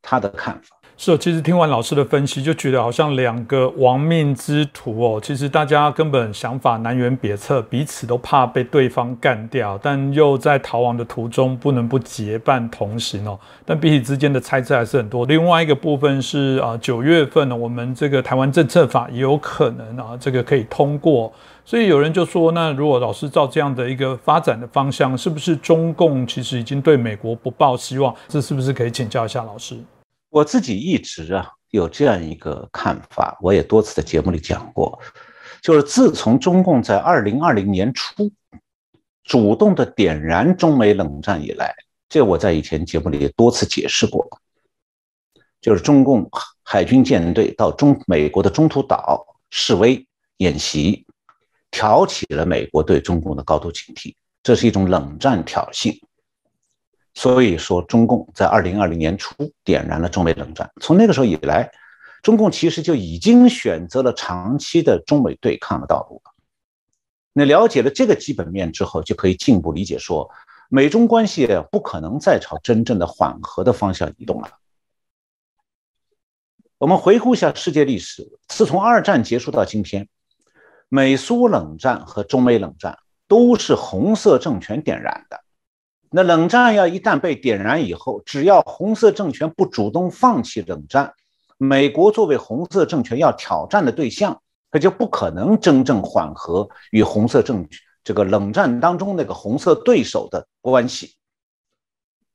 [0.02, 0.83] 他的看法。
[1.06, 5.20] 是，其实听完老师的分析，就觉得好像两个亡命之徒哦。
[5.22, 13.38] 其实大家根本想法南辕别辙，彼此都怕被对方干掉，但又在逃亡的途中不能不结伴同行哦。
[13.66, 15.26] 但彼此之间的猜测还是很多。
[15.26, 21.30] 另外一个部分是啊，九月份呢，我们这个台湾政策法也有可能啊，这个可以通过。
[21.66, 28.16] 所以有人就说，那如果老师照这样的一个发展的方向，是不是中共其实已经对美国不抱希望？
[28.30, 29.76] 这是不是可以请教一下老师？
[30.34, 35.00] 我自己一直啊有这样一个看法，我也多次在节目里讲过，
[35.62, 38.32] 就是自从中共在二零二零年初
[39.24, 41.72] 主动的点燃中美冷战以来，
[42.10, 44.28] 这我在以前节目里也多次解释过，
[45.62, 46.28] 就是中共
[46.64, 50.04] 海军舰队到中美国的中途岛示威
[50.38, 51.06] 演习，
[51.70, 55.96] 挑起了美国对中共的高度警惕，这是一种冷战挑衅。
[57.16, 59.34] 所以说，中共在二零二零年初
[59.64, 60.70] 点燃了中美冷战。
[60.82, 61.72] 从那个时候以来，
[62.22, 66.32] 中共其实就已经选择了长期的中美对抗的道路了。
[67.32, 70.30] 那了解了这个基本面之后，就可以进一步理解说，
[70.70, 74.50] 美中关系不可能再朝真正的缓和的方向移动了。
[76.80, 80.08] 我们回顾一下世界历史，自从二战结束到今天，
[80.90, 82.98] 美苏冷战和中美冷战
[83.28, 85.43] 都是红色政权点燃的。
[86.16, 91.12] 那冷战要一旦被点燃以后，只要红色政权不主动放弃冷战，
[91.58, 94.40] 美国作为红色政权要挑战的对象，
[94.70, 97.68] 它就不可能真正缓和与红色政
[98.04, 101.16] 这个冷战当中那个红色对手的关系。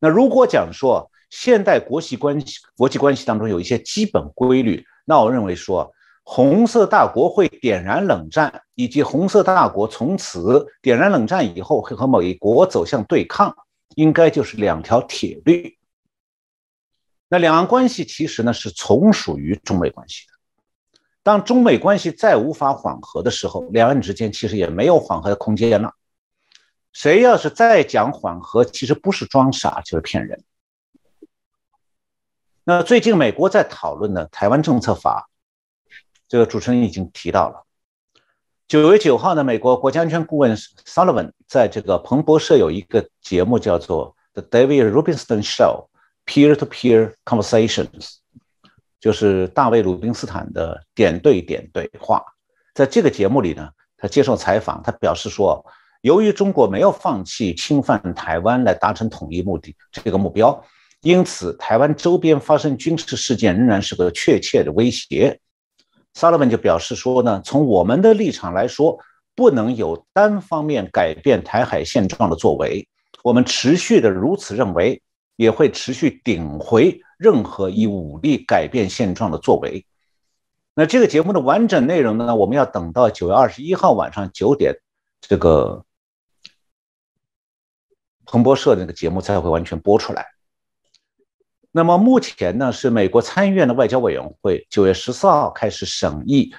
[0.01, 5.93] 那如果讲说现代国际关系国际关系当中有一些基本规律，那我认为说
[6.25, 13.55] 红色大国会点燃冷战，以及红色大国从此点燃冷战以后会和美国走向对抗。
[13.95, 15.79] 应该就是两条铁律。
[17.29, 20.33] 那两岸关系其实呢是从属于中美关系的。
[21.23, 25.95] 当中美关系再无法缓和的时候，两岸之间其实也没有缓和的空间了。
[26.93, 30.43] 谁要是再讲缓和，其实不是装傻就是骗人。
[32.65, 35.29] 那最近美国在讨论的台湾政策法，
[36.27, 37.67] 这个主持人已经提到了。
[38.69, 45.87] 九月九号呢，美国国家安全顾问 Sullivan 在这个彭博社有一个节目，叫做 The David Rubinstein Show
[46.27, 48.17] Peer-to-Peer Conversations。
[49.01, 52.23] 就是大卫·鲁宾斯坦的点对点对话。
[52.75, 55.65] 在这个节目里呢，他接受采访，他表示说，
[56.03, 60.63] 由于中国没有放弃侵犯台湾来达成统一目的这个目标，
[61.01, 65.41] 因此台湾周边发生军事事件仍然是个确切的威胁。
[66.19, 68.99] 萨勒文就表示说呢，从我们的立场来说，
[69.37, 72.89] 不能有单方面改变台海现状的作为。
[73.23, 75.01] 我们持续的如此认为，
[75.37, 79.87] 也会持续顶回任何以武力改变现状的作为。
[80.75, 82.35] 那这个节目的完整内容呢？
[82.35, 84.75] 我们要等到九月二十一号晚上九点，
[85.21, 85.85] 这个
[88.25, 90.27] 彭博社那个节目才会完全播出来。
[91.71, 96.53] 那么目前呢，是美国参议院的外交委员会九月十四号开始审议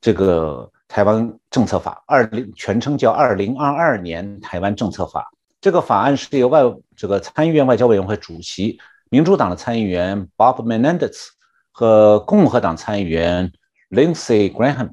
[0.00, 5.20] 这个台湾政策法，二零全称叫《二零二二年台湾政策法》。
[5.60, 6.60] 这个法案是由外
[6.96, 8.78] 这个参议院外交委员会主席
[9.10, 11.28] 民主党的参议员 Bob Menendez。
[11.76, 13.52] 和共和党参议员
[13.90, 14.90] Lindsey Graham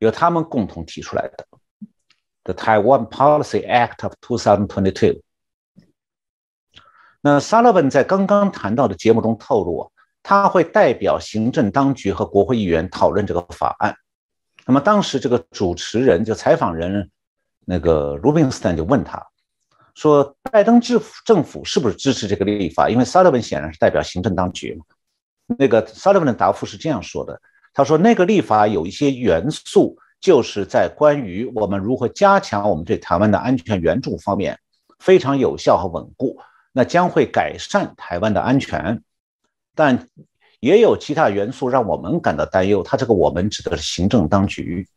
[0.00, 1.46] 由他们共同提出来的
[2.42, 5.22] The Taiwan Policy Act of 2022。
[7.24, 9.90] 那萨勒本在刚刚谈到的节目中透露，
[10.24, 13.94] 他会代表行政当局和国会议员讨论这个法案。
[14.66, 17.08] 那么当时这个主持人就采访人
[17.64, 19.24] 那个卢宾斯坦就问他
[19.94, 24.84] 说：“拜登政府政府是不是支持这个立法？”因为 Sullivan 显然是代表行政当局嘛。
[25.58, 27.40] 那个 Sullivan 的答复是这样说的
[27.72, 34.58] ：“他说，那个立法有一些元素，就是在关于我们如何加强我们对台湾的安全援助方面
[34.98, 36.38] 非常有效和稳固，
[36.72, 39.02] 那将会改善台湾的安全。
[39.74, 40.08] 但
[40.60, 42.82] 也有其他元素让我们感到担忧。
[42.82, 44.88] 他这个我们指的是行政当局。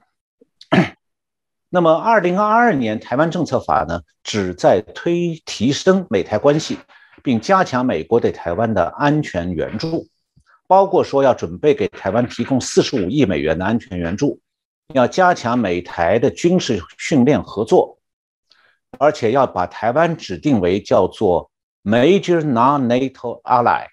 [1.70, 6.78] 那么，二零二二年台湾政策法呢，旨在推提升美台关系，
[7.22, 10.08] 并加强美国对台湾的安全援助。”
[10.68, 14.40] 包括说要准备给台湾提供四十五亿美元的安全援助，
[14.96, 18.00] 要加强美台的军事训练合作，
[18.98, 21.52] 而且要把台湾指定为叫做
[21.86, 23.86] Major Non-NATO Ally，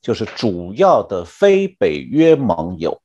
[0.00, 3.02] 就是主要的非北约盟友。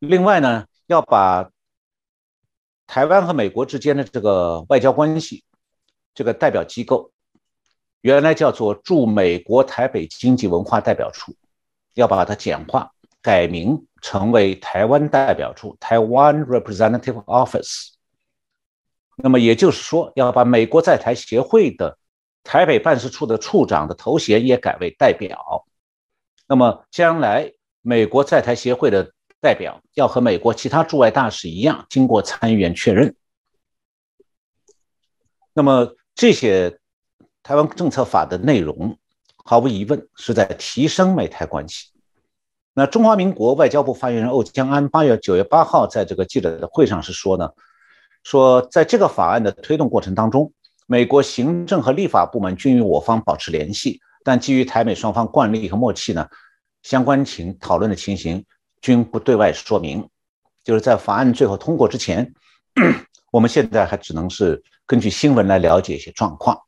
[0.00, 1.50] 另外呢，要把
[2.86, 5.44] 台湾和美国之间的这个外交关系
[6.14, 7.10] 这个代表机构，
[8.02, 11.34] 原来叫做驻美国台北经济文化代表处。
[11.94, 17.92] 要把它简化，改名成为台湾代表处 （Taiwan Representative Office）。
[19.16, 21.96] 那么也就是说，要把美国在台协会的
[22.44, 25.66] 台北办事处的处长的头衔也改为代表。
[26.46, 27.50] 那么将来
[27.82, 33.16] 美国在台协会的代表要和美国其他驻外大使一样，经过参议员确认。
[35.52, 36.78] 那么这些
[37.42, 38.96] 台湾政策法的内容。
[39.46, 41.90] 毫无疑问是在提升美台关系。
[42.72, 47.50] 那中华民国外交部发言人欧江安八月九月八号在这个记者的会上是说呢，
[48.22, 50.50] 说在这个法案的推动过程当中，
[50.86, 56.28] 美国行政和立法部门均与我方保持联系，但基于台美双方惯例和默契呢，
[56.82, 58.44] 相关情讨论的情形
[58.80, 60.08] 均不对外说明。
[60.62, 62.34] 就是在法案最后通过之前，
[63.32, 66.58] 我们现在还只能是根据新闻来了解一些状况。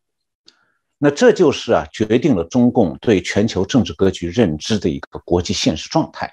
[0.98, 6.32] 那这就是啊，决定了中共对全球政治格局认知的一个国际现实状态。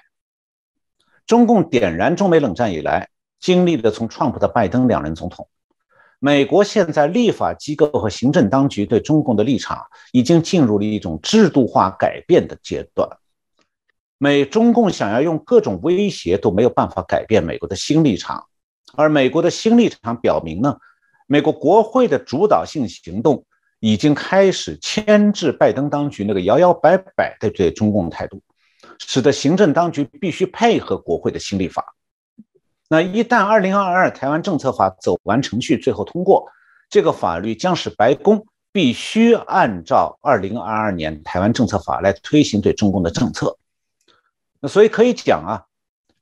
[1.26, 3.08] 中共点燃中美冷战以来，
[3.40, 5.48] 经历了从川普到拜登两任总统，
[6.24, 13.06] 美国现在立法机构和行政当局对中共的立场已经进入了一种制度化改变的阶段。
[14.16, 18.46] 美中共想要用各种威胁都没有办法改变美国的新立场，
[18.96, 20.78] 而美国的新立场表明呢，
[21.26, 23.44] 美国国会的主导性行动。
[23.80, 28.40] 已经开始牵制拜登当局那个摇摇摆摆的对中共态度，
[28.98, 31.94] 使得行政当局必须配合国会的新立法。
[32.88, 36.46] 那一旦二零二二台湾政策法走完程序，最后通过，
[36.90, 43.56] 这个法律将使白宫必须按照二零二二年台湾政策法来推行对中共的政策。
[44.60, 45.64] 那所以可以讲啊，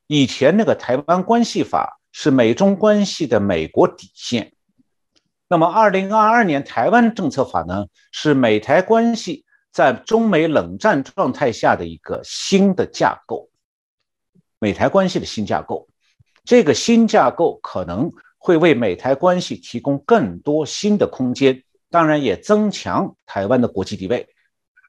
[0.07, 4.53] 以前那个台湾关系法是美中关系的美国底线。
[5.49, 13.51] 那么，二零二二年台湾政策法呢，是美台关系在中美冷战状态下的一个新的架构，
[14.59, 15.89] 美台关系的新架构。
[16.45, 24.28] 这个新架构可能会为美台关系提供更多新的空间，当然也增强台湾的国际地位。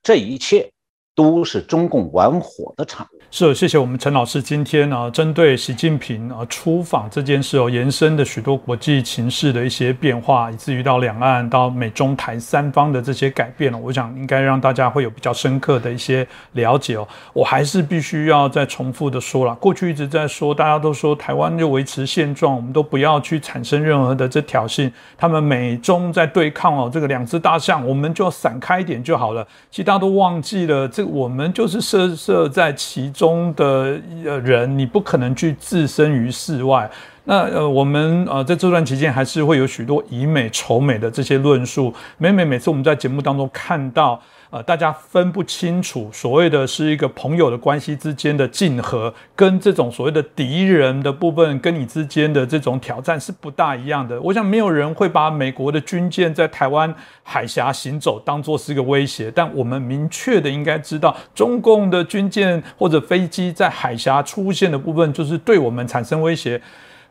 [0.02, 0.72] 这一切
[1.16, 3.20] 都是中共玩火的产物。
[3.30, 17.08] 是，谢谢我们陈老师今天呢，针对习近平啊出访这件事哦，延伸的许多国际情势的一些变化，以至于到两岸到美中台三方的这些改变了，我想应该让大家会有比较深刻的一些了解哦。
[17.34, 24.92] 我还是必须要再重复的说了，过去一直在说，大家都说台湾就维持现状，我们都不要去产生任何的这挑衅。
[25.18, 29.44] 他们美中在对抗哦，这个两只大象，我们就散开一点就好了。
[29.72, 33.54] 其实大家都忘记了，这我们就是设设在其中。
[33.56, 36.90] 的呃人，你不可能去置身于世外。
[37.26, 41.94] 那呃，我们呃在这段期间还是会有许多以美仇美的这些论述。
[42.18, 44.22] 每每每次我们在节目当中看到。
[44.54, 54.22] 呃，大家分不清楚所谓的是一个朋友的关系之间的竞合，跟这种所谓的敌人的部分跟你之间的这种挑战是不大一样的。
[54.22, 56.94] 我想没有人会把美国的军舰在台湾
[57.24, 66.62] 海峡行走当做是一个威胁，但我们明确的应该知道，中共的军舰或者飞机在海峡出现的部分，就是对我们产生威胁。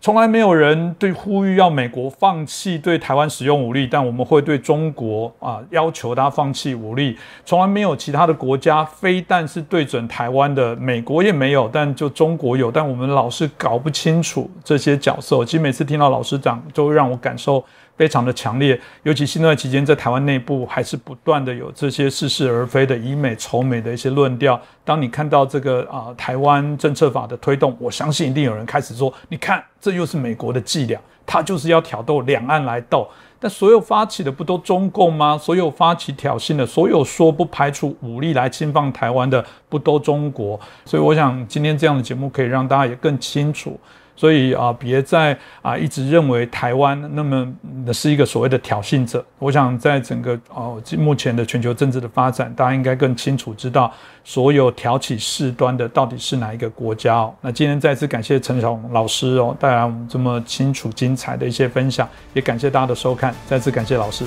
[0.03, 7.17] 从来没有人对呼吁要美国放弃对台湾使用武力，但我们会对中国啊要求他放弃武力。
[7.45, 12.69] 从来没有其他的国家非但是对准台湾的，美国也没有，但就中国有。
[12.69, 15.45] 但我们老是搞不清楚这些角色。
[15.45, 17.65] 其实每次听到老师讲，就让我感受。
[17.97, 24.61] 非常的强烈，尤其新段期间，在台湾内部还是不断的有这些似是而非的以美仇美的一些论调。
[24.84, 33.07] 当你看到这个啊台湾政策法的推动，我相信一定有人开始说：你看，这又是美国的伎俩，他就是要挑逗两岸来斗。
[33.38, 35.36] 但所有发起的不都中共吗？
[35.36, 40.59] 所有发起挑衅的，所有说不排除武力来侵犯台湾的，不都中国？
[40.84, 43.78] 所以我想今天这样的节目可以让大家也更清楚。
[44.23, 47.53] 所以啊，别再啊一直认为台湾那么
[47.93, 49.25] 是一个所谓的挑衅者。
[49.41, 53.93] 我想在整个哦目前的全球政治的发展，大家应该更清楚知道，
[54.23, 57.35] 所有挑起事端的到底是哪一个国家哦。
[57.41, 63.35] 那今天再次感谢陈晓龙老师哦，带来我们这么清楚精彩的一些分享，也感谢大家的收看。
[63.49, 64.25] 再次感谢老师，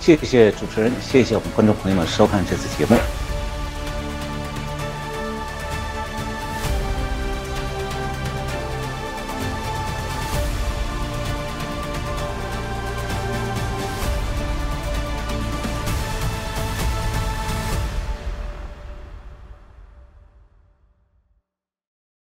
[0.00, 3.00] 谢谢主持人，谢谢我们观众朋友们收看这次节目。